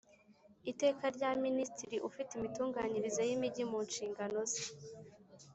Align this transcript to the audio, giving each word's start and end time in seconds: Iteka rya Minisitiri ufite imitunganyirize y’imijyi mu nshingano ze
Iteka 0.71 1.05
rya 1.15 1.31
Minisitiri 1.43 1.97
ufite 2.09 2.31
imitunganyirize 2.33 3.21
y’imijyi 3.29 3.63
mu 3.71 3.79
nshingano 3.87 4.39
ze 4.51 4.63